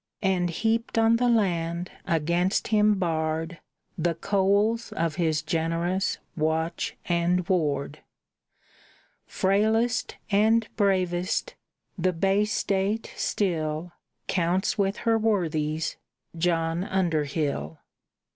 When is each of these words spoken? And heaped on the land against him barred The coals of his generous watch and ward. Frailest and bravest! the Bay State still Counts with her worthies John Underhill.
And 0.23 0.49
heaped 0.49 0.97
on 0.97 1.17
the 1.17 1.29
land 1.29 1.91
against 2.07 2.69
him 2.69 2.95
barred 2.95 3.59
The 3.99 4.15
coals 4.15 4.91
of 4.93 5.17
his 5.17 5.43
generous 5.43 6.17
watch 6.35 6.97
and 7.05 7.47
ward. 7.47 7.99
Frailest 9.27 10.15
and 10.31 10.67
bravest! 10.75 11.53
the 11.99 12.13
Bay 12.13 12.45
State 12.45 13.11
still 13.15 13.91
Counts 14.27 14.75
with 14.75 14.97
her 15.05 15.19
worthies 15.19 15.97
John 16.35 16.83
Underhill. 16.83 17.77